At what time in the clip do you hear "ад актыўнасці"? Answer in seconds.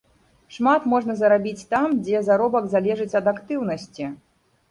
3.19-4.09